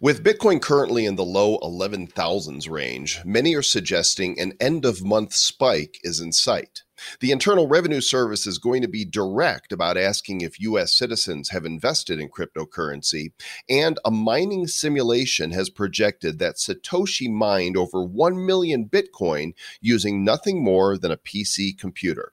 [0.00, 5.32] With Bitcoin currently in the low 11,000s range, many are suggesting an end of month
[5.32, 6.82] spike is in sight.
[7.20, 10.96] The Internal Revenue Service is going to be direct about asking if U.S.
[10.96, 13.32] citizens have invested in cryptocurrency,
[13.68, 20.62] and a mining simulation has projected that Satoshi mined over 1 million Bitcoin using nothing
[20.62, 22.32] more than a PC computer.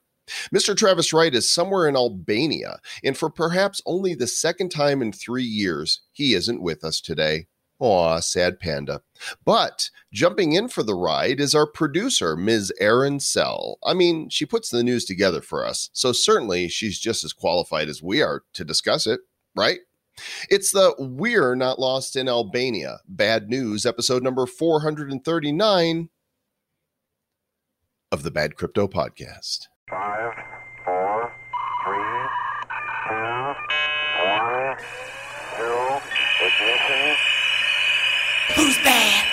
[0.54, 0.76] Mr.
[0.76, 5.44] Travis Wright is somewhere in Albania, and for perhaps only the second time in three
[5.44, 7.48] years, he isn't with us today.
[7.82, 9.02] Aw, sad panda.
[9.44, 12.72] But jumping in for the ride is our producer, Ms.
[12.80, 13.80] Erin Cell.
[13.84, 17.90] I mean, she puts the news together for us, so certainly she's just as qualified
[17.90, 19.22] as we are to discuss it,
[19.56, 19.80] right?
[20.48, 26.10] It's the We're Not Lost in Albania Bad News, episode number 439
[28.12, 29.68] of the Bad Crypto Podcast.
[29.90, 30.34] Five,
[30.86, 31.34] four,
[31.84, 32.28] three,
[33.08, 33.56] two,
[34.28, 34.78] one,
[35.58, 36.02] zero,
[36.46, 37.01] ignition.
[38.56, 39.28] Who's bad?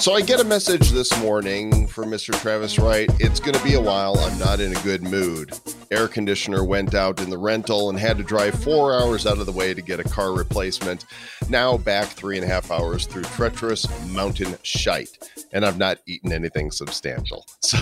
[0.00, 2.38] So I get a message this morning from Mr.
[2.40, 3.08] Travis Wright.
[3.20, 4.18] It's going to be a while.
[4.18, 5.58] I'm not in a good mood.
[5.90, 9.46] Air conditioner went out in the rental and had to drive four hours out of
[9.46, 11.04] the way to get a car replacement.
[11.48, 15.30] Now back three and a half hours through treacherous mountain shite.
[15.52, 17.46] And I've not eaten anything substantial.
[17.64, 17.78] So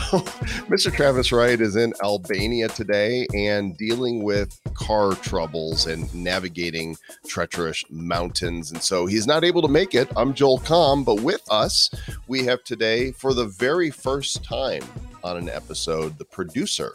[0.71, 0.93] Mr.
[0.93, 8.71] Travis Wright is in Albania today and dealing with car troubles and navigating treacherous mountains.
[8.71, 10.09] And so he's not able to make it.
[10.17, 11.91] I'm Joel Comm, but with us,
[12.27, 14.83] we have today, for the very first time
[15.25, 16.95] on an episode, the producer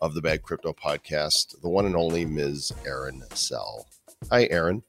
[0.00, 2.72] of the Bad Crypto Podcast, the one and only Ms.
[2.86, 3.86] Erin Cell.
[4.30, 4.82] Hi, Erin.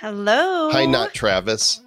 [0.00, 0.70] Hello.
[0.70, 1.80] Hi, not Travis.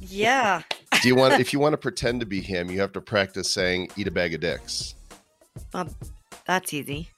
[0.00, 0.62] Yeah.
[1.02, 3.52] Do you want, if you want to pretend to be him, you have to practice
[3.52, 4.94] saying "eat a bag of dicks."
[5.72, 5.88] Well,
[6.46, 7.08] that's easy.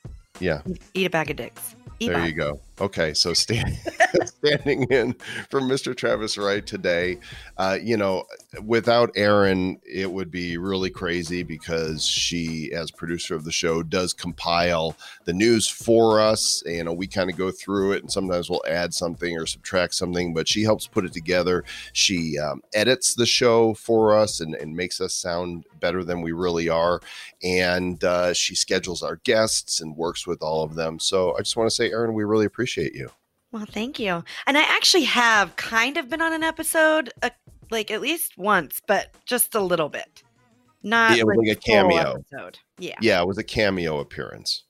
[0.40, 0.62] Yeah,
[0.94, 1.74] Eat a bag of dicks.
[1.98, 2.60] Eat there you go.
[2.80, 3.76] Okay, so stand,
[4.24, 5.14] standing in
[5.50, 5.96] for Mr.
[5.96, 7.18] Travis Wright today.
[7.56, 8.24] Uh, you know,
[8.64, 14.12] without Erin, it would be really crazy because she, as producer of the show, does
[14.12, 16.62] compile the news for us.
[16.66, 19.94] You know, we kind of go through it, and sometimes we'll add something or subtract
[19.94, 21.64] something, but she helps put it together.
[21.92, 26.32] She um, edits the show for us and, and makes us sound better than we
[26.32, 27.00] really are.
[27.42, 30.98] And uh, she schedules our guests and works with all of them.
[30.98, 33.10] So I just want to say, Erin, we really appreciate you.
[33.52, 34.24] Well, thank you.
[34.46, 37.30] And I actually have kind of been on an episode, uh,
[37.70, 40.22] like at least once, but just a little bit.
[40.82, 42.14] Not Yeah, it was like a cameo.
[42.30, 42.58] episode.
[42.78, 42.96] Yeah.
[43.00, 44.64] Yeah, it was a cameo appearance.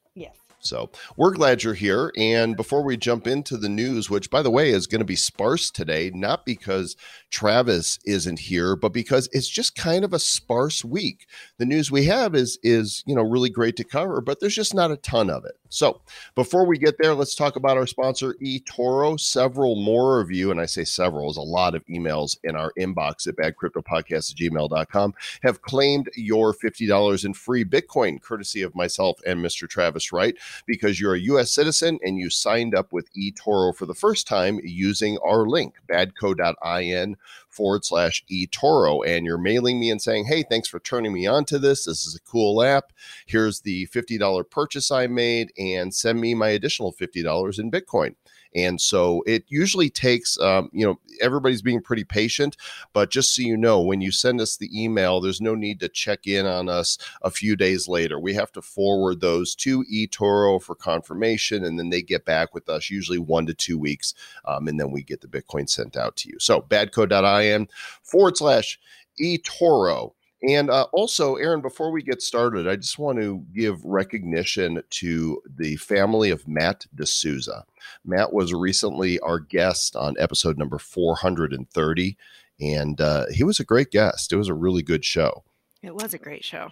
[0.61, 2.13] So we're glad you're here.
[2.17, 5.17] And before we jump into the news, which by the way is going to be
[5.17, 6.97] sparse today, not because
[7.31, 11.27] Travis isn't here, but because it's just kind of a sparse week.
[11.59, 14.75] The news we have is is you know really great to cover, but there's just
[14.75, 15.53] not a ton of it.
[15.71, 16.01] So
[16.35, 19.21] before we get there, let's talk about our sponsor, eToro.
[19.21, 22.73] Several more of you, and I say several, is a lot of emails in our
[22.79, 29.45] inbox at badcryptopodcast at have claimed your $50 in free Bitcoin, courtesy of myself and
[29.45, 29.69] Mr.
[29.69, 31.51] Travis Wright because you're a U.S.
[31.51, 37.17] citizen and you signed up with eToro for the first time using our link, badco.in
[37.49, 39.07] forward slash eToro.
[39.07, 41.85] And you're mailing me and saying, hey, thanks for turning me on to this.
[41.85, 42.93] This is a cool app.
[43.27, 48.15] Here's the $50 purchase I made, and send me my additional $50 in Bitcoin.
[48.55, 52.57] And so it usually takes, um, you know, everybody's being pretty patient.
[52.93, 55.89] But just so you know, when you send us the email, there's no need to
[55.89, 58.19] check in on us a few days later.
[58.19, 62.69] We have to forward those to eToro for confirmation, and then they get back with
[62.69, 64.15] us usually one to two weeks,
[64.45, 66.37] um, and then we get the Bitcoin sent out to you.
[66.39, 67.69] So badco.in
[68.03, 68.79] forward slash
[69.21, 70.13] eToro.
[70.47, 75.43] And uh, also, Erin, before we get started, I just want to give recognition to
[75.57, 77.65] the family of Matt D'Souza.
[78.05, 82.17] Matt was recently our guest on episode number 430,
[82.61, 84.33] and uh, he was a great guest.
[84.33, 85.43] It was a really good show.
[85.83, 86.71] It was a great show.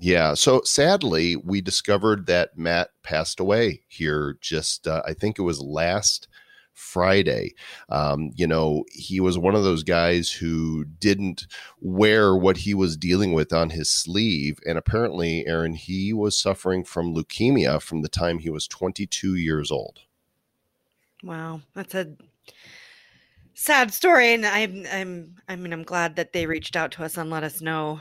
[0.00, 0.32] Yeah.
[0.34, 5.60] So sadly, we discovered that Matt passed away here just, uh, I think it was
[5.60, 6.28] last
[6.72, 7.54] Friday.
[7.88, 11.46] Um, you know, he was one of those guys who didn't
[11.80, 14.58] wear what he was dealing with on his sleeve.
[14.66, 19.70] And apparently, Erin, he was suffering from leukemia from the time he was 22 years
[19.70, 20.00] old.
[21.22, 21.60] Wow.
[21.74, 22.16] That's a
[23.54, 24.34] sad story.
[24.34, 27.44] And I'm, I'm, I mean, I'm glad that they reached out to us and let
[27.44, 28.00] us know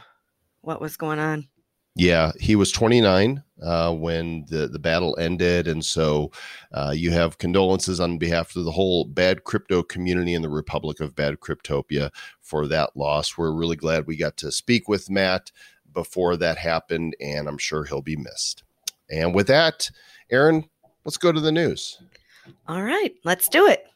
[0.62, 1.47] what was going on.
[1.95, 5.67] Yeah, he was 29 uh, when the, the battle ended.
[5.67, 6.31] And so
[6.71, 10.99] uh, you have condolences on behalf of the whole bad crypto community in the Republic
[10.99, 12.11] of Bad Cryptopia
[12.41, 13.38] for that loss.
[13.38, 15.51] We're really glad we got to speak with Matt
[15.93, 18.63] before that happened, and I'm sure he'll be missed.
[19.09, 19.91] And with that,
[20.29, 20.69] Erin,
[21.03, 22.01] let's go to the news.
[22.67, 23.90] All right, let's do it.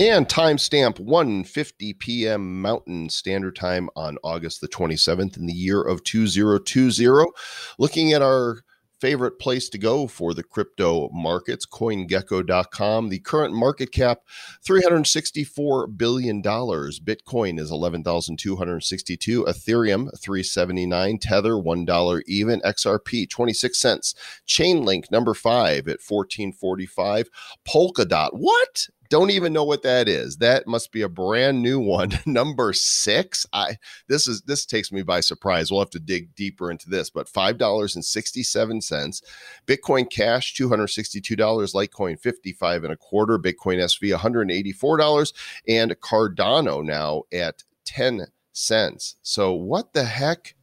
[0.00, 2.62] And timestamp 1:50 p.m.
[2.62, 7.30] Mountain Standard Time on August the 27th in the year of 2020.
[7.78, 8.62] Looking at our
[8.98, 13.10] favorite place to go for the crypto markets, coingecko.com.
[13.10, 14.20] The current market cap
[14.66, 16.42] $364 billion.
[16.42, 24.14] Bitcoin is 11,262, Ethereum 379, Tether $1 even, XRP 26 cents.
[24.48, 27.28] Chainlink number 5 at 1445,
[27.68, 28.30] Polkadot.
[28.32, 28.88] What?
[29.10, 30.36] Don't even know what that is.
[30.36, 32.12] That must be a brand new one.
[32.26, 33.44] Number six.
[33.52, 33.76] I
[34.08, 35.70] this is this takes me by surprise.
[35.70, 39.20] We'll have to dig deeper into this, but five dollars and sixty-seven cents.
[39.66, 41.72] Bitcoin Cash, two hundred sixty-two dollars.
[41.72, 43.36] Litecoin, fifty-five and a quarter.
[43.36, 45.32] Bitcoin SV, one hundred eighty-four dollars,
[45.66, 49.16] and Cardano now at ten cents.
[49.22, 50.54] So what the heck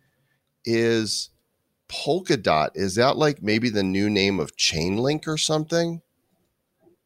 [0.63, 1.31] is
[1.89, 2.69] Polkadot?
[2.75, 6.01] Is that like maybe the new name of Chainlink or something?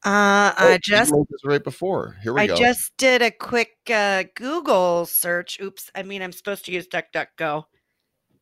[0.03, 1.13] Uh, Oh, I just
[1.45, 2.17] right before.
[2.23, 2.55] Here we I go.
[2.55, 5.59] I just did a quick uh, Google search.
[5.61, 7.65] Oops, I mean I'm supposed to use DuckDuckGo,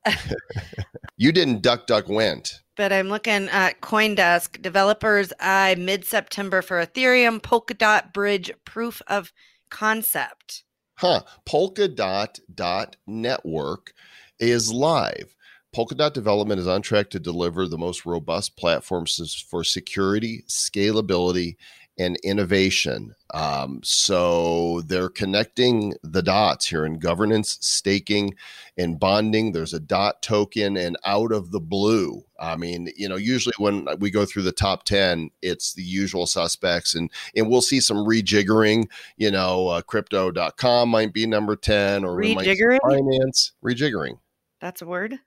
[1.18, 2.62] you didn't duck duck went.
[2.78, 9.34] but I'm looking at CoinDesk developers eye mid September for Ethereum Polkadot Bridge proof of
[9.70, 10.64] concept.
[10.98, 11.22] Huh.
[11.46, 13.94] Polkadot dot network
[14.40, 15.36] is live.
[15.76, 21.56] Polkadot development is on track to deliver the most robust platforms for security, scalability,
[22.00, 23.14] and innovation.
[23.34, 28.36] Um, so they're connecting the dots here in governance, staking,
[28.78, 29.52] and bonding.
[29.52, 33.86] There's a dot token, and out of the blue, I mean, you know, usually when
[34.00, 37.98] we go through the top 10, it's the usual suspects, and, and we'll see some
[37.98, 38.88] rejiggering.
[39.18, 42.80] You know, uh, crypto.com might be number 10, or Rejiggering?
[42.82, 44.20] finance rejiggering.
[44.62, 45.20] That's a word.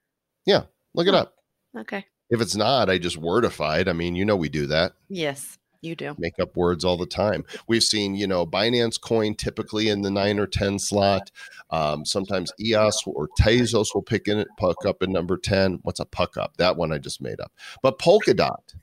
[0.46, 0.62] Yeah,
[0.94, 1.20] look it Huh.
[1.20, 1.34] up.
[1.78, 2.04] Okay.
[2.30, 3.88] If it's not, I just wordified.
[3.88, 4.92] I mean, you know, we do that.
[5.08, 6.14] Yes, you do.
[6.18, 7.44] make up words all the time.
[7.68, 11.30] We've seen, you know, Binance coin typically in the nine or 10 slot.
[11.70, 15.80] Um, sometimes EOS or Tezos will pick in it, puck up in number 10.
[15.82, 16.56] What's a puck up?
[16.56, 17.52] That one I just made up.
[17.82, 18.74] But Polkadot,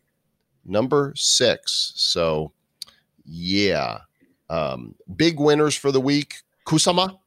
[0.65, 1.93] number six.
[1.95, 2.51] So,
[3.25, 3.99] yeah.
[4.49, 7.17] Um, big winners for the week Kusama.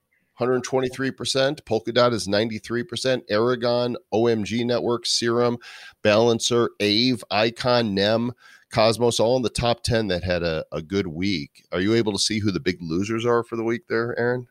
[0.48, 1.62] 123%.
[1.62, 3.22] Polkadot is 93%.
[3.30, 5.58] Aragon, OMG Network, Serum,
[6.02, 8.32] Balancer, Aave, Icon, Nem,
[8.70, 11.66] Cosmos, all in the top 10 that had a, a good week.
[11.72, 14.48] Are you able to see who the big losers are for the week there, Erin?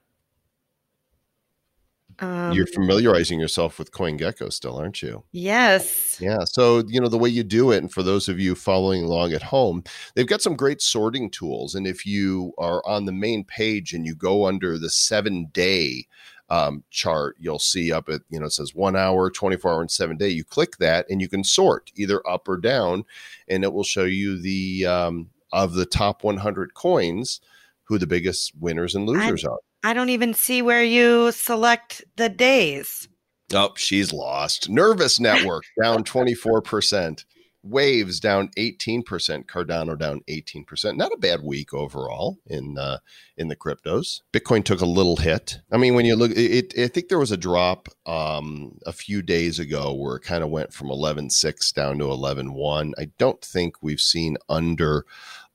[2.21, 5.23] Um, You're familiarizing yourself with CoinGecko still, aren't you?
[5.31, 6.19] yes.
[6.21, 6.43] Yeah.
[6.45, 9.33] So, you know, the way you do it, and for those of you following along
[9.33, 9.83] at home,
[10.13, 11.73] they've got some great sorting tools.
[11.73, 16.05] And if you are on the main page and you go under the seven day
[16.49, 19.89] um, chart, you'll see up at, you know, it says one hour, 24 hour, and
[19.89, 20.29] seven day.
[20.29, 23.03] You click that and you can sort either up or down,
[23.47, 27.41] and it will show you the, um, of the top 100 coins,
[27.85, 29.59] who the biggest winners and losers are.
[29.83, 33.07] I don't even see where you select the days.
[33.53, 34.69] Oh, she's lost.
[34.69, 37.25] Nervos Network down 24%.
[37.63, 39.03] Waves down 18%.
[39.45, 40.95] Cardano down 18%.
[40.95, 42.97] Not a bad week overall in uh,
[43.37, 44.21] in the cryptos.
[44.33, 45.59] Bitcoin took a little hit.
[45.71, 48.91] I mean, when you look, it, it I think there was a drop um, a
[48.91, 52.93] few days ago where it kind of went from 11.6 down to 11.1.
[52.97, 55.05] I don't think we've seen under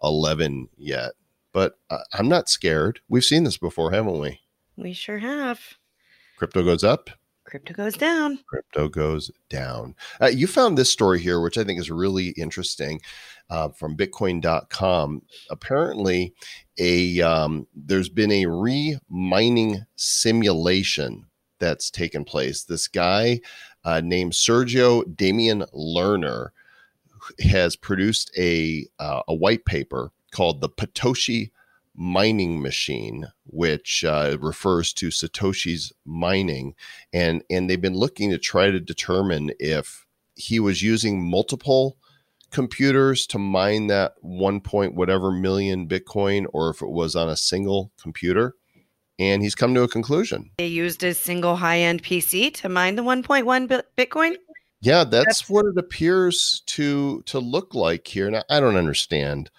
[0.00, 1.14] 11 yet,
[1.56, 3.00] but uh, I'm not scared.
[3.08, 4.40] We've seen this before, haven't we?
[4.76, 5.58] We sure have.
[6.36, 7.08] Crypto goes up,
[7.44, 8.40] Crypto goes down.
[8.46, 9.94] crypto goes down.
[10.20, 13.00] Uh, you found this story here, which I think is really interesting,
[13.48, 15.22] uh, from Bitcoin.com.
[15.48, 16.34] Apparently,
[16.78, 21.24] a um, there's been a re-mining simulation
[21.58, 22.64] that's taken place.
[22.64, 23.40] This guy
[23.82, 26.48] uh, named Sergio Damian Lerner
[27.40, 31.50] has produced a uh, a white paper called the Patoshi
[31.94, 36.74] mining machine, which uh, refers to Satoshi's mining,
[37.10, 41.96] and and they've been looking to try to determine if he was using multiple
[42.50, 47.36] computers to mine that one point whatever million Bitcoin, or if it was on a
[47.36, 48.54] single computer.
[49.18, 50.50] And he's come to a conclusion.
[50.58, 54.36] They used a single high end PC to mine the 1.1 Bitcoin.
[54.82, 58.30] Yeah, that's, That's- what it appears to to look like here.
[58.30, 59.50] Now, I don't understand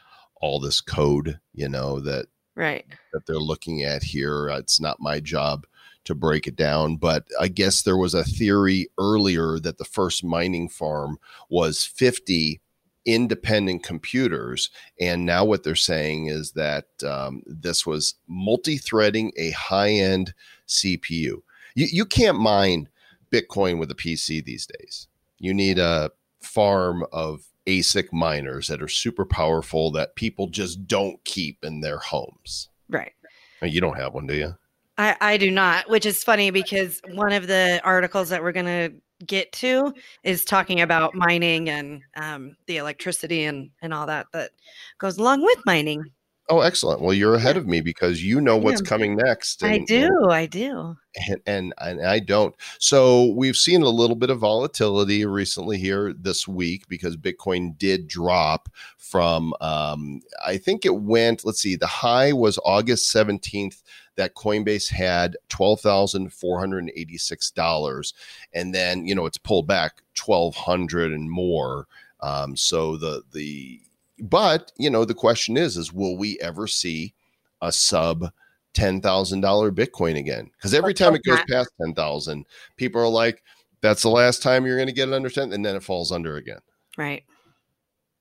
[0.41, 2.85] all this code, you know, that Right.
[3.13, 4.49] that they're looking at here.
[4.49, 5.65] Uh, It's not my job
[6.05, 10.23] to break it down, but I guess there was a theory earlier that the first
[10.23, 12.61] mining farm was 50
[13.05, 14.69] independent computers.
[14.99, 20.33] And now what they're saying is that um, this was multi threading a high end
[20.67, 21.41] CPU.
[21.75, 22.89] You, you can't mine
[23.31, 25.07] Bitcoin with a PC these days.
[25.39, 31.23] You need a farm of ASIC miners that are super powerful that people just don't
[31.25, 32.69] keep in their homes.
[32.89, 33.13] Right.
[33.61, 34.55] You don't have one, do you?
[34.97, 38.65] I, I do not, which is funny because one of the articles that we're going
[38.65, 38.93] to
[39.25, 39.93] get to
[40.23, 44.51] is talking about mining and um, the electricity and, and all that that
[44.97, 46.03] goes along with mining.
[46.49, 47.01] Oh, excellent.
[47.01, 49.63] Well, you're ahead of me because you know what's coming next.
[49.63, 50.29] I and- do.
[50.29, 50.95] I do.
[51.27, 52.55] and, and and I don't.
[52.79, 58.07] So we've seen a little bit of volatility recently here this week because Bitcoin did
[58.07, 59.53] drop from.
[59.59, 61.43] Um, I think it went.
[61.43, 61.75] Let's see.
[61.75, 63.83] The high was August seventeenth.
[64.15, 68.13] That Coinbase had twelve thousand four hundred eighty six dollars,
[68.53, 71.87] and then you know it's pulled back twelve hundred and more.
[72.21, 73.81] Um, so the the
[74.19, 77.13] but you know the question is is will we ever see
[77.61, 78.31] a sub
[78.73, 80.51] ten thousand dollar Bitcoin again.
[80.55, 82.45] Because every time it goes past ten thousand,
[82.75, 83.43] people are like,
[83.81, 86.11] "That's the last time you're going to get it under 10 and then it falls
[86.11, 86.59] under again,
[86.97, 87.23] Right.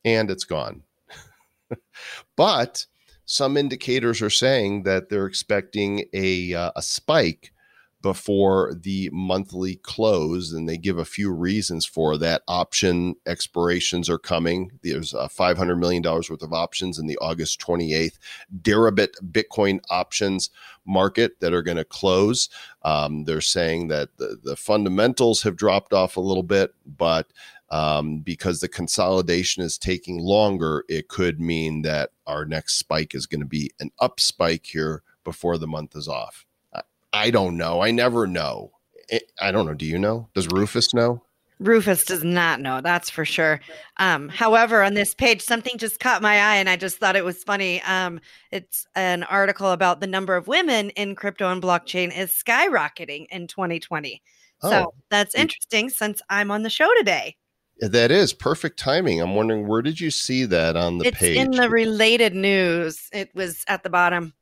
[0.04, 0.82] and it's gone.
[2.36, 2.86] but
[3.26, 7.52] some indicators are saying that they're expecting a uh, a spike
[8.06, 12.42] before the monthly close, and they give a few reasons for that.
[12.46, 14.70] Option expirations are coming.
[14.84, 18.18] There's uh, 500 million dollars worth of options in the August 28th
[18.62, 20.50] Deribit Bitcoin options
[20.86, 22.48] market that are going to close.
[22.82, 27.32] Um, they're saying that the, the fundamentals have dropped off a little bit, but
[27.70, 33.26] um, because the consolidation is taking longer, it could mean that our next spike is
[33.26, 36.45] going to be an up spike here before the month is off.
[37.16, 37.80] I, don't know.
[37.80, 38.72] I never know.
[39.40, 39.74] I- don't know.
[39.74, 40.28] Do you know?
[40.34, 41.22] Does Rufus know?
[41.58, 43.60] Rufus does not know, that's for sure.
[43.96, 47.24] Um, however, on this page, something just caught my eye and I just thought it
[47.24, 47.80] was funny.
[47.82, 48.20] Um,
[48.52, 53.46] it's an article about the number of women in crypto and blockchain is skyrocketing in
[53.46, 54.22] 2020.
[54.62, 54.70] Oh.
[54.70, 57.36] So that's interesting since I'm on the show today.
[57.80, 59.20] That is perfect timing.
[59.20, 61.36] I'm wondering where did you see that on the it's page?
[61.36, 63.08] in the related news.
[63.12, 64.32] It was at the bottom.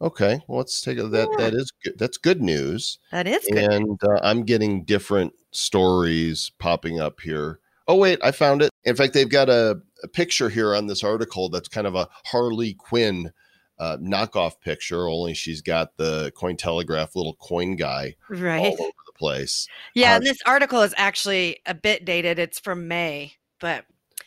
[0.00, 1.28] Okay, well, let's take a that.
[1.38, 1.44] Yeah.
[1.44, 1.98] That is good.
[1.98, 2.98] That's good news.
[3.12, 3.72] That is good.
[3.72, 7.60] and uh, I'm getting different stories popping up here.
[7.88, 8.70] Oh wait, I found it.
[8.84, 12.08] In fact, they've got a, a picture here on this article that's kind of a
[12.26, 13.30] Harley Quinn
[13.78, 15.06] uh, knockoff picture.
[15.08, 18.66] Only she's got the Cointelegraph little coin guy all right.
[18.66, 18.76] over
[19.06, 19.68] the place.
[19.94, 22.38] Yeah, uh, and this article is actually a bit dated.
[22.38, 23.84] It's from May, but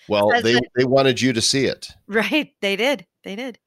[0.08, 1.90] Well, they that- they wanted you to see it.
[2.08, 3.06] right, they did.
[3.24, 3.60] They did.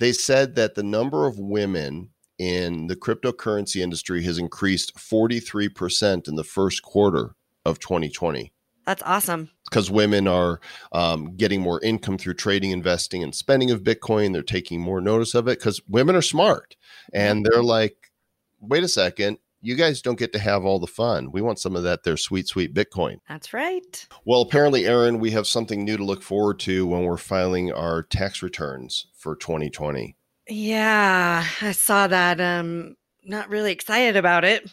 [0.00, 6.36] They said that the number of women in the cryptocurrency industry has increased 43% in
[6.36, 8.50] the first quarter of 2020.
[8.86, 9.50] That's awesome.
[9.70, 10.58] because women are
[10.90, 14.32] um, getting more income through trading, investing, and spending of Bitcoin.
[14.32, 16.76] They're taking more notice of it because women are smart
[17.12, 18.10] and they're like,
[18.58, 21.30] wait a second, you guys don't get to have all the fun.
[21.32, 23.18] We want some of that, there sweet, sweet Bitcoin.
[23.28, 24.06] That's right.
[24.24, 28.02] Well, apparently, Erin, we have something new to look forward to when we're filing our
[28.02, 30.16] tax returns for 2020.
[30.48, 32.40] Yeah, I saw that.
[32.40, 34.70] Um, not really excited about it.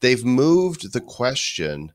[0.00, 1.92] they've moved the question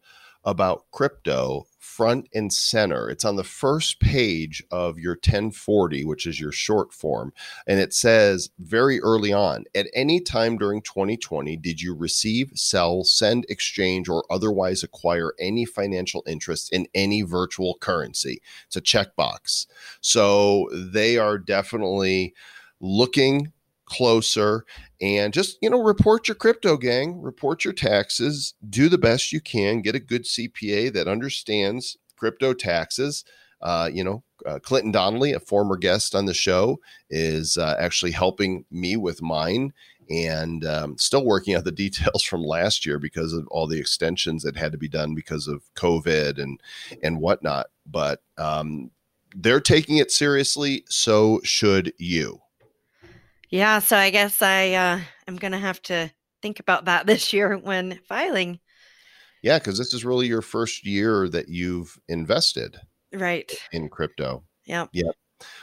[0.48, 3.10] about crypto front and center.
[3.10, 7.34] It's on the first page of your 1040, which is your short form.
[7.68, 13.04] And it says very early on at any time during 2020, did you receive, sell,
[13.04, 18.42] send, exchange, or otherwise acquire any financial interest in any virtual currency?
[18.68, 19.68] It's a checkbox.
[20.00, 22.34] So they are definitely
[22.80, 23.52] looking
[23.88, 24.66] closer
[25.02, 29.40] and just you know report your crypto gang report your taxes do the best you
[29.40, 33.24] can get a good cpa that understands crypto taxes.
[33.60, 36.80] Uh, you know uh, clinton donnelly a former guest on the show
[37.10, 39.74] is uh, actually helping me with mine
[40.10, 44.44] and um, still working out the details from last year because of all the extensions
[44.44, 46.62] that had to be done because of covid and
[47.02, 47.68] and whatnot.
[47.86, 48.92] But um,
[49.36, 52.42] they're taking it seriously so should you
[53.50, 56.12] Yeah, so I guess I uh, I'm gonna have to
[56.42, 58.60] think about that this year when filing.
[59.42, 62.80] Yeah, because this is really your first year that you've invested
[63.14, 63.52] Right.
[63.72, 64.44] in crypto.
[64.66, 64.92] Yep.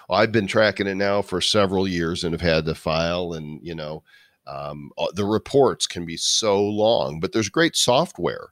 [0.08, 3.60] Well, I've been tracking it now for several years and have had to file, and
[3.62, 4.02] you know,
[4.46, 8.48] um, uh, the reports can be so long, but there's great software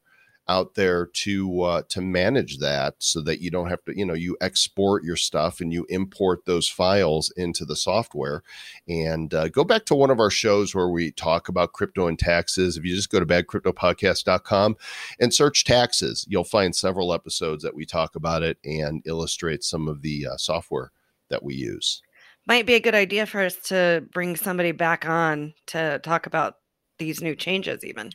[0.49, 4.15] out there to uh, to manage that so that you don't have to you know
[4.15, 8.43] you export your stuff and you import those files into the software.
[8.89, 12.19] And uh, go back to one of our shows where we talk about crypto and
[12.19, 12.77] taxes.
[12.77, 14.77] If you just go to badcryptopodcast.com
[15.21, 19.89] and search taxes you'll find several episodes that we talk about it and illustrate some
[19.89, 20.91] of the uh, software
[21.29, 22.03] that we use.
[22.47, 26.57] Might be a good idea for us to bring somebody back on to talk about
[26.99, 28.11] these new changes, even.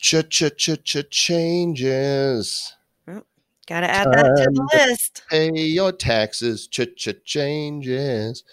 [0.00, 2.72] Ch ch ch ch changes.
[3.08, 3.22] Oh,
[3.66, 5.22] gotta add that to the Time list.
[5.30, 8.44] pay your taxes, ch ch changes.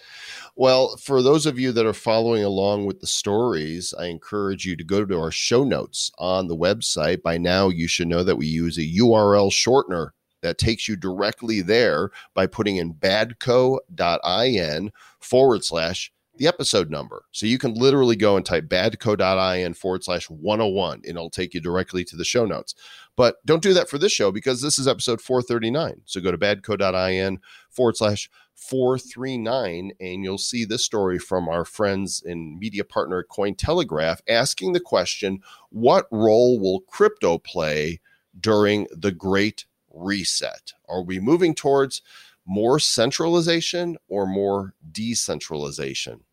[0.54, 4.76] Well, for those of you that are following along with the stories, I encourage you
[4.76, 7.22] to go to our show notes on the website.
[7.22, 10.10] By now, you should know that we use a URL shortener
[10.42, 17.24] that takes you directly there by putting in badco.in forward slash the episode number.
[17.30, 21.60] So you can literally go and type badco.in forward slash 101 and it'll take you
[21.60, 22.74] directly to the show notes.
[23.14, 26.00] But don't do that for this show because this is episode 439.
[26.04, 27.38] So go to badco.in
[27.70, 34.18] forward slash 439 and you'll see this story from our friends and media partner Cointelegraph
[34.28, 38.00] asking the question what role will crypto play
[38.38, 40.72] during the Great Reset?
[40.88, 42.02] Are we moving towards
[42.44, 46.24] more centralization or more decentralization?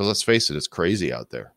[0.00, 1.52] Because let's face it, it's crazy out there.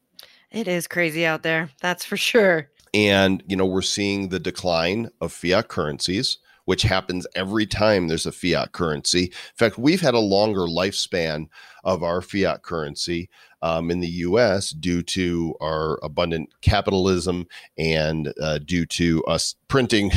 [0.51, 1.69] It is crazy out there.
[1.79, 2.69] That's for sure.
[2.93, 8.25] And, you know, we're seeing the decline of fiat currencies, which happens every time there's
[8.25, 9.25] a fiat currency.
[9.25, 11.48] In fact, we've had a longer lifespan
[11.84, 13.29] of our fiat currency
[13.62, 20.12] um, in the US due to our abundant capitalism and uh, due to us printing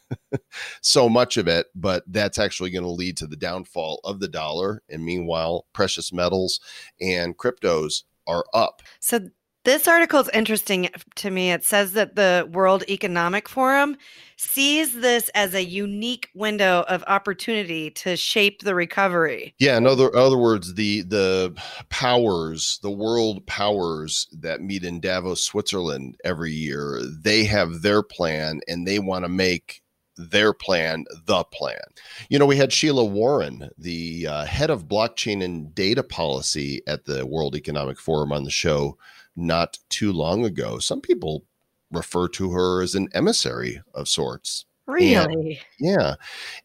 [0.80, 1.66] so much of it.
[1.74, 4.82] But that's actually going to lead to the downfall of the dollar.
[4.88, 6.60] And meanwhile, precious metals
[7.00, 8.82] and cryptos are up.
[9.00, 9.30] So
[9.68, 11.52] this article is interesting to me.
[11.52, 13.98] It says that the World Economic Forum
[14.38, 19.52] sees this as a unique window of opportunity to shape the recovery.
[19.58, 21.54] Yeah, in other other words, the the
[21.90, 28.62] powers, the world powers that meet in Davos, Switzerland every year, they have their plan
[28.68, 29.82] and they want to make
[30.16, 31.76] their plan the plan.
[32.30, 37.04] You know, we had Sheila Warren, the uh, head of blockchain and data policy at
[37.04, 38.96] the World Economic Forum on the show
[39.38, 40.78] not too long ago.
[40.78, 41.44] Some people
[41.90, 44.66] refer to her as an emissary of sorts.
[44.86, 45.60] Really?
[45.78, 46.14] Yeah.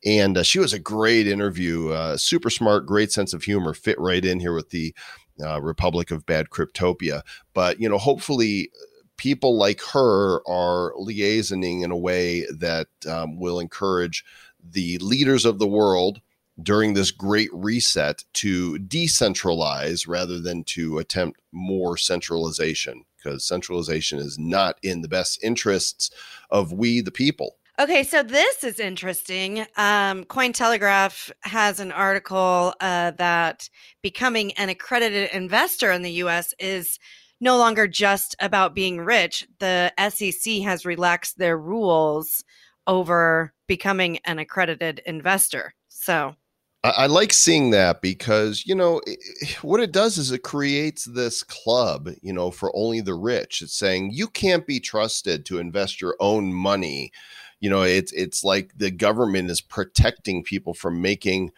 [0.05, 3.99] And uh, she was a great interview, uh, super smart, great sense of humor, fit
[3.99, 4.95] right in here with the
[5.43, 7.21] uh, Republic of Bad Cryptopia.
[7.53, 8.71] But, you know, hopefully
[9.17, 14.23] people like her are liaisoning in a way that um, will encourage
[14.63, 16.21] the leaders of the world
[16.61, 24.37] during this great reset to decentralize rather than to attempt more centralization because centralization is
[24.37, 26.11] not in the best interests
[26.49, 27.55] of we the people.
[27.79, 29.61] Okay, so this is interesting.
[29.77, 33.67] Um, Cointelegraph has an article uh, that
[34.03, 36.53] becoming an accredited investor in the U.S.
[36.59, 36.99] is
[37.41, 39.47] no longer just about being rich.
[39.57, 42.43] The SEC has relaxed their rules
[42.85, 45.73] over becoming an accredited investor.
[45.89, 46.35] So
[46.83, 49.11] I, I like seeing that because you know i-
[49.43, 53.61] i- what it does is it creates this club, you know, for only the rich.
[53.61, 57.11] It's saying you can't be trusted to invest your own money.
[57.59, 61.51] You know, it's it's like the government is protecting people from making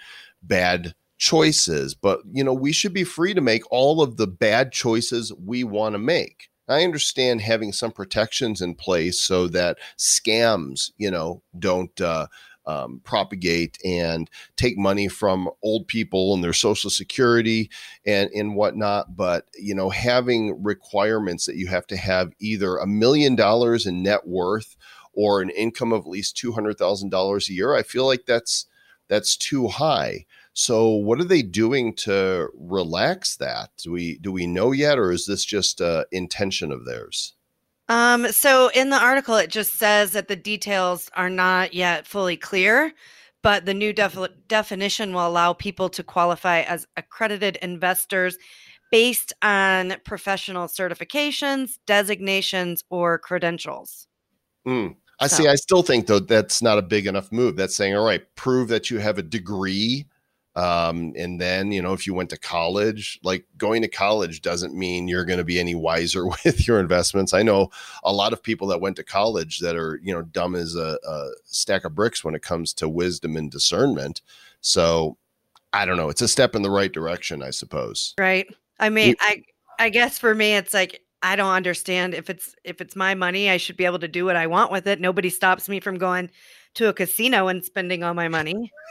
[0.44, 4.72] bad choices, but you know, we should be free to make all of the bad
[4.72, 6.50] choices we want to make.
[6.68, 12.28] I understand having some protections in place so that scams, you know, don't uh,
[12.68, 17.70] um, propagate and take money from old people and their social security
[18.06, 19.16] and and whatnot.
[19.16, 24.04] But you know, having requirements that you have to have either a million dollars in
[24.04, 24.76] net worth
[25.14, 28.26] or an income of at least two hundred thousand dollars a year, I feel like
[28.26, 28.66] that's
[29.08, 30.26] that's too high.
[30.54, 33.72] So, what are they doing to relax that?
[33.84, 37.34] Do we do we know yet, or is this just a intention of theirs?
[37.88, 42.36] Um, so in the article, it just says that the details are not yet fully
[42.38, 42.92] clear,
[43.44, 48.38] but the new defi- definition will allow people to qualify as accredited investors
[48.92, 54.08] based on professional certifications, designations, or credentials.
[54.68, 54.96] Mm.
[55.20, 55.48] I So- see.
[55.48, 57.56] I still think though that's not a big enough move.
[57.56, 60.08] That's saying, all right, prove that you have a degree,
[60.56, 64.74] um, and then you know if you went to college, like going to college doesn't
[64.74, 67.34] mean you're going to be any wiser with your investments.
[67.34, 67.70] I know
[68.04, 70.98] a lot of people that went to college that are you know dumb as a,
[71.08, 74.22] a stack of bricks when it comes to wisdom and discernment.
[74.62, 75.18] So
[75.74, 76.10] I don't know.
[76.10, 78.14] It's a step in the right direction, I suppose.
[78.18, 78.48] Right.
[78.80, 79.44] I mean, I
[79.78, 83.50] I guess for me it's like I don't understand if it's if it's my money,
[83.50, 85.02] I should be able to do what I want with it.
[85.02, 86.30] Nobody stops me from going
[86.76, 88.72] to a casino and spending all my money.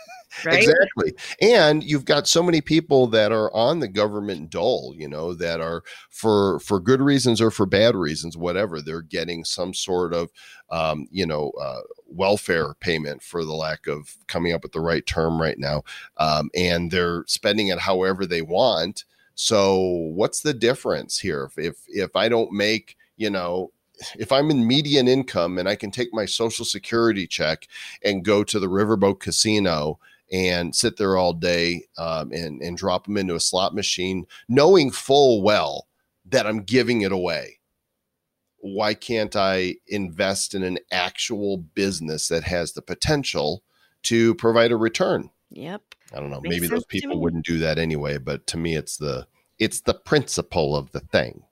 [0.44, 0.64] Right?
[0.64, 1.14] Exactly.
[1.40, 5.60] And you've got so many people that are on the government dole, you know, that
[5.60, 10.32] are for for good reasons or for bad reasons, whatever, they're getting some sort of
[10.70, 15.06] um, you know, uh, welfare payment for the lack of coming up with the right
[15.06, 15.82] term right now.
[16.16, 19.04] Um, and they're spending it however they want.
[19.34, 19.78] So
[20.14, 21.44] what's the difference here?
[21.44, 23.70] If if if I don't make, you know,
[24.18, 27.68] if I'm in median income and I can take my social security check
[28.02, 29.98] and go to the Riverboat Casino
[30.32, 34.90] and sit there all day um, and and drop them into a slot machine, knowing
[34.90, 35.86] full well
[36.26, 37.60] that I'm giving it away.
[38.58, 43.62] Why can't I invest in an actual business that has the potential
[44.04, 45.30] to provide a return?
[45.50, 45.82] Yep.
[46.14, 46.40] I don't know.
[46.40, 49.26] Makes maybe those people wouldn't do that anyway, but to me, it's the
[49.58, 51.44] it's the principle of the thing.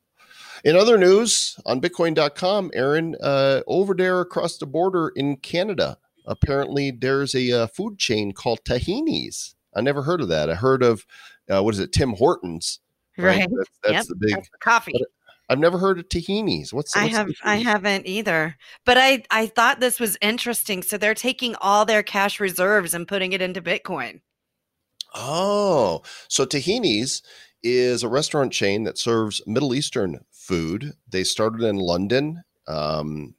[0.64, 6.90] In other news on Bitcoin.com, Erin, uh, over there across the border in Canada, apparently
[6.92, 9.56] there's a uh, food chain called Tahini's.
[9.74, 10.50] I never heard of that.
[10.50, 11.04] I heard of
[11.50, 12.80] uh, what is it, Tim Hortons?
[13.18, 13.48] Right.
[13.50, 14.34] That's, that's Yep, the big.
[14.34, 14.92] That's the coffee.
[14.92, 15.08] But
[15.48, 16.72] I've never heard of Tahini's.
[16.72, 18.56] What's I what's have I haven't either.
[18.86, 20.82] But I I thought this was interesting.
[20.82, 24.20] So they're taking all their cash reserves and putting it into Bitcoin.
[25.14, 27.22] Oh, so Tahini's
[27.62, 30.94] is a restaurant chain that serves Middle Eastern food.
[31.08, 33.34] They started in London, um,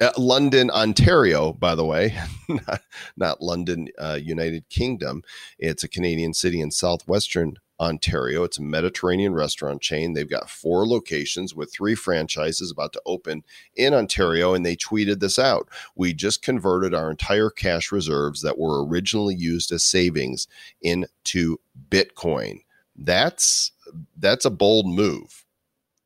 [0.00, 2.14] uh, London, Ontario, by the way,
[2.48, 2.82] not,
[3.16, 5.22] not London, uh, United Kingdom.
[5.58, 8.44] It's a Canadian city in southwestern Ontario.
[8.44, 10.12] It's a Mediterranean restaurant chain.
[10.12, 13.42] They've got four locations with three franchises about to open
[13.74, 15.68] in Ontario, and they tweeted this out.
[15.94, 20.46] We just converted our entire cash reserves that were originally used as savings
[20.80, 21.58] into
[21.90, 22.60] Bitcoin.
[22.96, 23.72] That's
[24.16, 25.45] that's a bold move.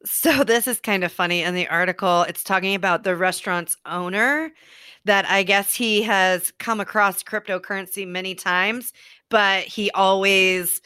[0.04, 2.22] So this is kind of funny in the article.
[2.22, 4.50] It's talking about the restaurant's owner
[5.04, 8.92] that I guess he has come across cryptocurrency many times,
[9.28, 10.80] but he always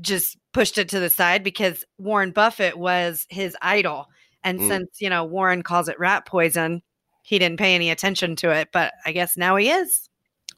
[0.00, 4.06] just pushed it to the side because Warren Buffett was his idol.
[4.44, 4.68] And Mm.
[4.68, 6.82] since, you know, Warren calls it rat poison,
[7.22, 10.08] he didn't pay any attention to it, but I guess now he is.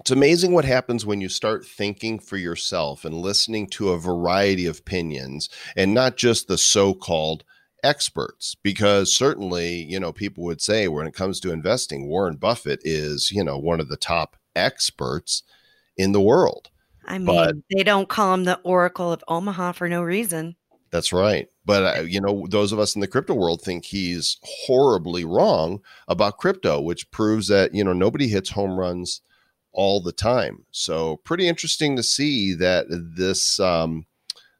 [0.00, 4.66] It's amazing what happens when you start thinking for yourself and listening to a variety
[4.66, 7.44] of opinions and not just the so-called
[7.82, 12.80] experts because certainly, you know, people would say when it comes to investing, Warren Buffett
[12.84, 15.42] is, you know, one of the top experts
[15.96, 16.70] in the world.
[17.04, 20.56] I mean, But- they don't call him the Oracle of Omaha for no reason.
[20.90, 21.48] That's right.
[21.66, 25.80] But uh, you know, those of us in the crypto world think he's horribly wrong
[26.06, 29.20] about crypto, which proves that you know nobody hits home runs
[29.72, 30.64] all the time.
[30.70, 34.06] So pretty interesting to see that this um,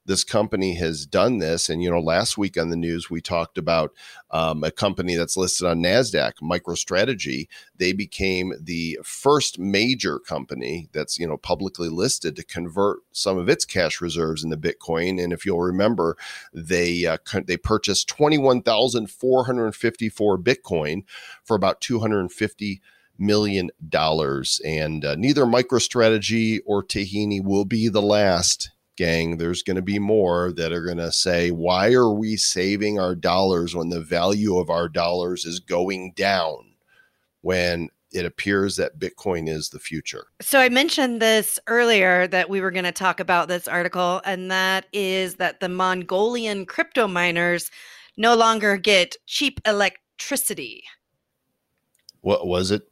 [0.09, 1.69] this company has done this.
[1.69, 3.93] And you know, last week on the news we talked about
[4.31, 7.47] um, a company that's listed on Nasdaq, MicroStrategy.
[7.77, 13.49] They became the first major company that's you know publicly listed to convert some of
[13.49, 15.23] its cash reserves into Bitcoin.
[15.23, 16.17] And if you'll remember,
[16.55, 21.05] they uh, they purchased twenty one thousand four hundred fifty four Bitcoin
[21.45, 22.81] for about two hundred fifty
[23.19, 24.61] million dollars.
[24.65, 28.71] And uh, neither MicroStrategy or Tahini will be the last.
[28.99, 32.99] Gang, there's going to be more that are going to say, why are we saving
[32.99, 36.75] our dollars when the value of our dollars is going down?
[37.43, 40.27] When it appears that Bitcoin is the future.
[40.41, 44.51] So I mentioned this earlier that we were going to talk about this article, and
[44.51, 47.71] that is that the Mongolian crypto miners
[48.17, 50.83] no longer get cheap electricity.
[52.23, 52.83] What was it?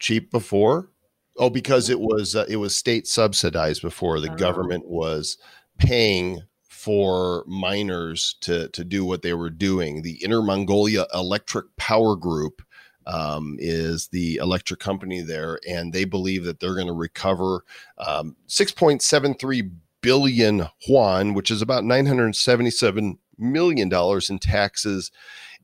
[0.00, 0.90] Cheap before?
[1.36, 4.20] Oh, because it was uh, it was state subsidized before.
[4.20, 4.36] The Oh.
[4.36, 5.36] government was
[5.78, 10.02] paying for miners to to do what they were doing.
[10.02, 12.62] The Inner Mongolia Electric Power Group
[13.06, 17.64] um, is the electric company there, and they believe that they're going to recover
[17.98, 19.70] um, 6.73
[20.00, 25.10] billion yuan, which is about 977 million dollars in taxes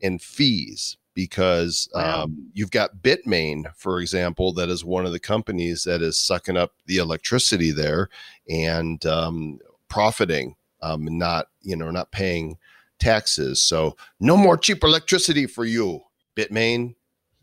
[0.02, 0.96] and fees.
[1.20, 2.22] Because Wow.
[2.22, 6.56] um, you've got Bitmain, for example, that is one of the companies that is sucking
[6.56, 8.09] up the electricity there
[8.48, 12.56] and um, profiting, um, not you know not paying
[12.98, 13.62] taxes.
[13.62, 16.00] So no more cheap electricity for you,
[16.37, 16.94] Bitmain,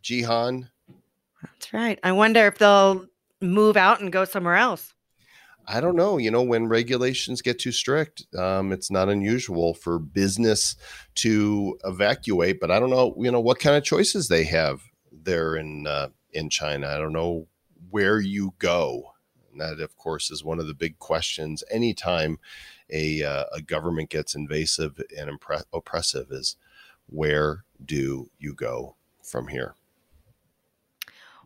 [0.03, 0.69] Jihan.
[1.43, 1.99] That's right.
[2.03, 3.05] I wonder if they'll
[3.41, 4.93] move out and go somewhere else.
[5.67, 6.17] I don't know.
[6.17, 10.77] You know, when regulations get too strict, um, it's not unusual for business
[11.15, 12.59] to evacuate.
[12.59, 13.13] But I don't know.
[13.19, 16.87] You know what kind of choices they have there in uh, in China.
[16.87, 17.47] I don't know
[17.89, 19.13] where you go.
[19.51, 21.63] And that, of course, is one of the big questions.
[21.69, 22.39] Anytime
[22.89, 26.55] a uh, a government gets invasive and impre- oppressive, is
[27.07, 29.75] where do you go from here?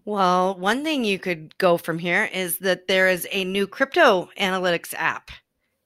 [0.06, 4.30] Well, one thing you could go from here is that there is a new crypto
[4.40, 5.30] analytics app,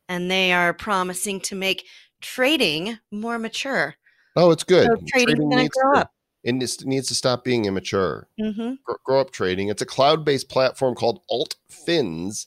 [0.08, 1.86] and they are promising to make
[2.22, 3.96] trading more mature.
[4.36, 4.88] Oh, it's good.
[4.88, 6.12] So trading's going to needs grow to- up.
[6.44, 8.28] It needs, needs to stop being immature.
[8.40, 8.74] hmm
[9.04, 9.70] grow up trading.
[9.70, 12.46] It's a cloud-based platform called AltFins,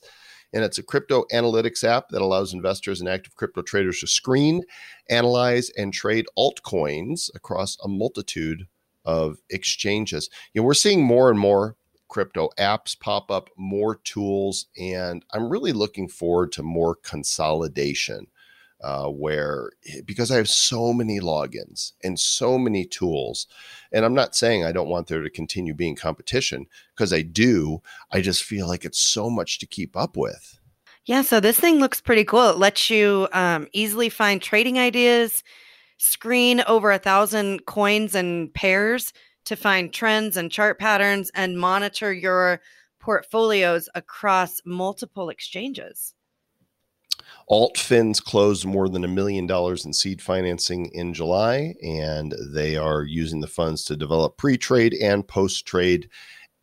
[0.53, 4.63] and it's a crypto analytics app that allows investors and active crypto traders to screen,
[5.09, 8.67] analyze, and trade altcoins across a multitude
[9.09, 10.29] of exchanges.
[10.53, 11.75] You know, we're seeing more and more
[12.07, 18.27] crypto apps pop up, more tools, and I'm really looking forward to more consolidation.
[18.81, 19.71] Uh, where
[20.05, 23.45] because I have so many logins and so many tools,
[23.91, 27.81] and I'm not saying I don't want there to continue being competition because I do.
[28.09, 30.61] I just feel like it's so much to keep up with.
[31.03, 32.51] Yeah, so this thing looks pretty cool.
[32.51, 35.43] It lets you um, easily find trading ideas,
[35.99, 39.13] screen over a thousand coins and pairs
[39.45, 42.61] to find trends and chart patterns, and monitor your
[42.99, 46.13] portfolios across multiple exchanges.
[47.49, 53.03] AltFins closed more than a million dollars in seed financing in July, and they are
[53.03, 56.09] using the funds to develop pre trade and post trade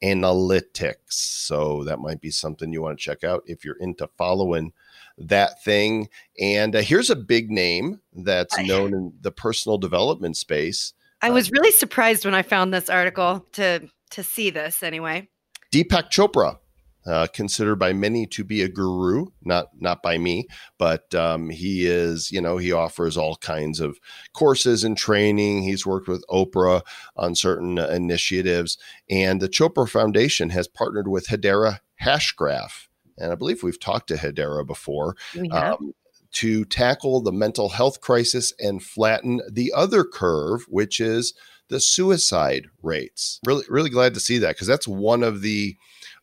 [0.02, 1.12] analytics.
[1.12, 4.72] So that might be something you want to check out if you're into following
[5.18, 6.08] that thing.
[6.40, 10.92] And uh, here's a big name that's known in the personal development space.
[11.22, 15.28] I was really surprised when I found this article to to see this anyway.
[15.72, 16.58] Deepak Chopra
[17.06, 20.46] uh, considered by many to be a guru, not not by me,
[20.78, 22.32] but um, he is.
[22.32, 23.98] You know, he offers all kinds of
[24.34, 25.62] courses and training.
[25.62, 26.82] He's worked with Oprah
[27.16, 28.76] on certain uh, initiatives,
[29.08, 34.14] and the Chopra Foundation has partnered with Hedera Hashgraph, and I believe we've talked to
[34.14, 35.16] Hedera before.
[35.50, 35.94] Um,
[36.32, 41.32] to tackle the mental health crisis and flatten the other curve, which is
[41.68, 43.40] the suicide rates.
[43.46, 45.76] Really, really glad to see that because that's one of the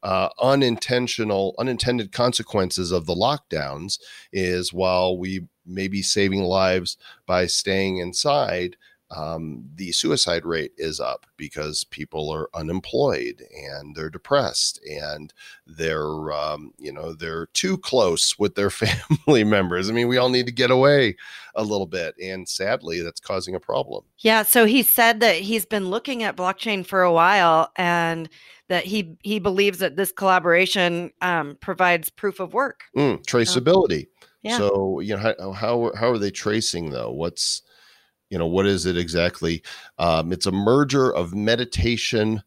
[0.03, 3.99] uh, unintentional, unintended consequences of the lockdowns
[4.31, 8.75] is while we may be saving lives by staying inside,
[9.15, 15.33] um, the suicide rate is up because people are unemployed and they're depressed and
[15.67, 19.89] they're um, you know they're too close with their family members.
[19.89, 21.15] I mean, we all need to get away
[21.55, 24.03] a little bit, and sadly, that's causing a problem.
[24.19, 24.43] Yeah.
[24.43, 28.29] So he said that he's been looking at blockchain for a while and
[28.69, 34.07] that he he believes that this collaboration um, provides proof of work, mm, traceability.
[34.41, 34.57] Yeah.
[34.57, 37.11] So you know how, how how are they tracing though?
[37.11, 37.61] What's
[38.33, 39.61] you know what is it exactly?
[39.99, 42.41] Um, it's a merger of meditation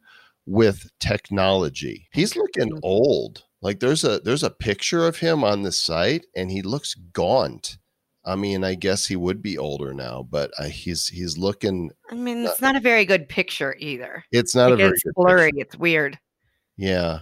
[0.45, 2.09] with technology.
[2.13, 3.45] He's looking old.
[3.63, 7.79] Like there's a there's a picture of him on the site, and he looks gaunt.
[8.25, 11.93] I mean, I guess he would be older now, but uh, he's he's looking.
[12.11, 14.25] I mean, it's not a very good picture either.
[14.33, 15.53] It's not Like, a very good blurry.
[15.53, 15.61] picture.
[15.63, 16.19] It's weird.
[16.77, 17.21] Yeah,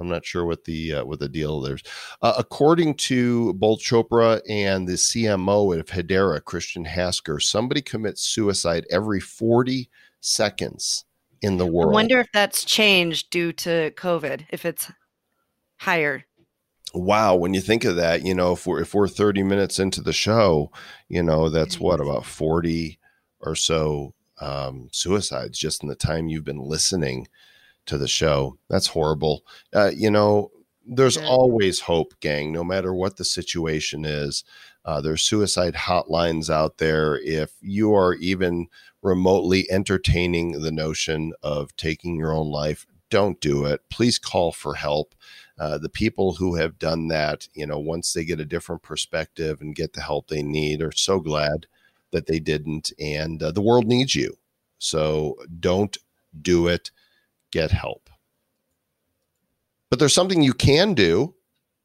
[0.00, 1.82] I'm not sure what the uh, what the deal there's.
[2.22, 8.86] Uh, according to both Chopra and the CMO of Hedera, Christian Hasker, somebody commits suicide
[8.90, 11.04] every 40 seconds
[11.42, 11.92] in the world.
[11.92, 14.46] I wonder if that's changed due to COVID.
[14.50, 14.90] If it's
[15.78, 16.24] higher.
[16.92, 20.00] wow, when you think of that, you know, if we're if we're 30 minutes into
[20.00, 20.70] the show,
[21.08, 22.98] you know, that's what about 40
[23.40, 27.28] or so um, suicides just in the time you've been listening
[27.86, 28.58] to the show.
[28.68, 29.44] That's horrible.
[29.74, 30.50] Uh, you know,
[30.86, 31.26] there's Yeah.
[31.28, 32.52] always hope, gang.
[32.52, 34.44] No matter what the situation is,
[34.84, 37.18] uh, there's suicide hotlines out there.
[37.20, 38.68] If you are even
[39.02, 43.80] remotely entertaining the notion of taking your own life, don't do it.
[43.90, 45.14] Please call for help.
[45.58, 49.60] Uh, the people who have done that, you know, once they get a different perspective
[49.60, 51.66] and get the help they need, are so glad
[52.12, 52.92] that they didn't.
[52.98, 54.38] And uh, the world needs you.
[54.78, 55.96] So don't
[56.40, 56.90] do it.
[57.50, 58.10] Get help.
[59.90, 61.34] But there's something you can do,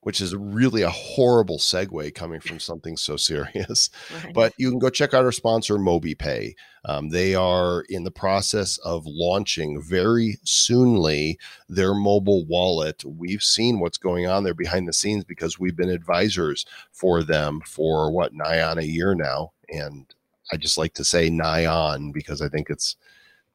[0.02, 3.90] which is really a horrible segue coming from something so serious.
[4.34, 6.54] But you can go check out our sponsor, MobiPay.
[6.84, 13.04] Um, they are in the process of launching very soonly their mobile wallet.
[13.04, 17.62] We've seen what's going on there behind the scenes because we've been advisors for them
[17.66, 20.06] for what nigh on a year now, and
[20.52, 22.96] I just like to say nigh on because I think it's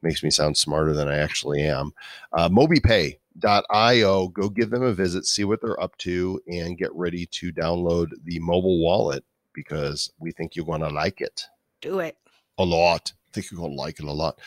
[0.02, 1.92] makes me sound smarter than I actually am.
[2.32, 4.28] Uh, MobiPay.io.
[4.28, 8.10] Go give them a visit, see what they're up to, and get ready to download
[8.24, 11.44] the mobile wallet because we think you're going to like it
[11.80, 12.16] Do it.
[12.58, 13.12] a lot.
[13.12, 14.38] I think you're going to like it a lot.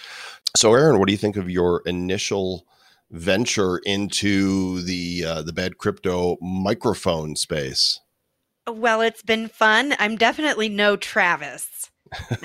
[0.56, 2.66] So, Erin, what do you think of your initial
[3.12, 8.00] venture into the uh, the bad crypto microphone space?
[8.68, 9.94] Well, it's been fun.
[10.00, 11.92] I'm definitely no Travis.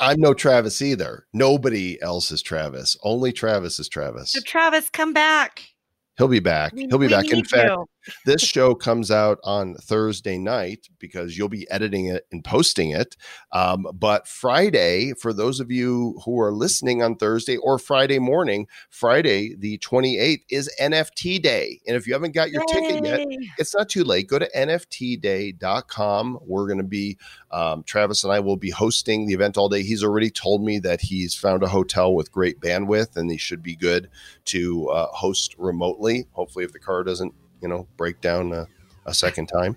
[0.00, 1.26] I'm no Travis either.
[1.32, 2.96] Nobody else is Travis.
[3.02, 4.32] Only Travis is Travis.
[4.32, 5.62] so Travis, come back.
[6.18, 6.72] He'll be back.
[6.72, 7.24] We- He'll be back.
[7.30, 7.86] In fact, you.
[8.24, 13.16] This show comes out on Thursday night because you'll be editing it and posting it.
[13.52, 18.66] Um, but Friday, for those of you who are listening on Thursday or Friday morning,
[18.90, 21.80] Friday the 28th is NFT day.
[21.86, 23.26] And if you haven't got your ticket yet,
[23.58, 24.28] it's not too late.
[24.28, 26.38] Go to nftday.com.
[26.42, 27.18] We're going to be,
[27.50, 29.82] um, Travis and I will be hosting the event all day.
[29.82, 33.62] He's already told me that he's found a hotel with great bandwidth and he should
[33.62, 34.08] be good
[34.46, 36.26] to uh, host remotely.
[36.32, 38.66] Hopefully, if the car doesn't, you know, break down a,
[39.06, 39.76] a second time.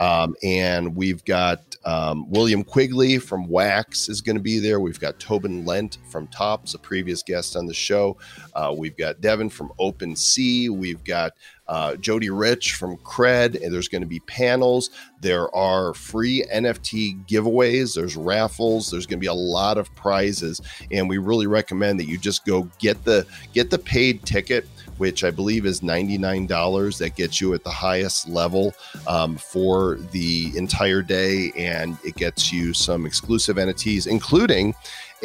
[0.00, 4.80] Um, and we've got um, William Quigley from Wax is going to be there.
[4.80, 8.16] We've got Tobin Lent from Tops, a previous guest on the show.
[8.54, 10.68] Uh, we've got Devin from Open Sea.
[10.68, 11.32] We've got
[11.68, 14.90] uh, Jody Rich from Cred, and there's going to be panels.
[15.20, 17.94] There are free NFT giveaways.
[17.94, 18.90] There's raffles.
[18.90, 22.44] There's going to be a lot of prizes, and we really recommend that you just
[22.44, 24.66] go get the get the paid ticket,
[24.98, 26.98] which I believe is ninety nine dollars.
[26.98, 28.74] That gets you at the highest level
[29.06, 34.74] um, for the entire day, and it gets you some exclusive entities, including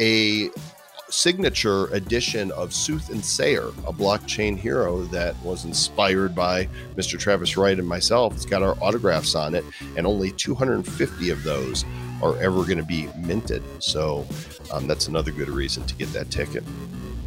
[0.00, 0.50] a
[1.12, 7.18] signature edition of Sooth and Sayer, a blockchain hero that was inspired by Mr.
[7.18, 8.34] Travis Wright and myself.
[8.34, 9.64] It's got our autographs on it,
[9.96, 11.84] and only 250 of those
[12.22, 13.62] are ever going to be minted.
[13.82, 14.26] So
[14.72, 16.64] um, that's another good reason to get that ticket.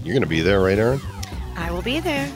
[0.03, 1.01] You're going to be there, right, Erin?
[1.55, 2.31] I will be there.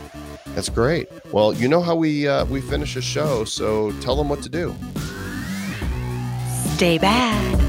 [0.55, 1.10] That's great.
[1.32, 4.49] Well, you know how we uh, we finish a show, so tell them what to
[4.49, 4.75] do.
[6.75, 7.68] Stay bad.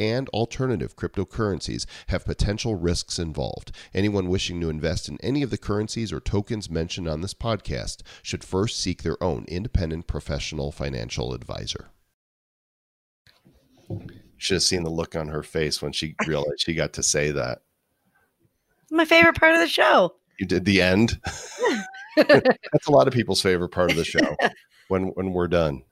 [0.01, 3.71] and alternative cryptocurrencies have potential risks involved.
[3.93, 8.01] Anyone wishing to invest in any of the currencies or tokens mentioned on this podcast
[8.23, 11.91] should first seek their own independent professional financial advisor.
[14.37, 17.29] Should have seen the look on her face when she realized she got to say
[17.31, 17.59] that.
[18.89, 20.15] My favorite part of the show.
[20.39, 21.19] You did the end.
[22.17, 24.35] That's a lot of people's favorite part of the show
[24.87, 25.83] when when we're done.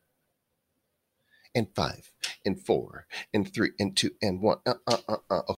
[1.56, 2.12] And five,
[2.46, 4.60] and four, and three, and two, and one.
[4.66, 5.18] Uh, uh, uh,
[5.50, 5.54] uh.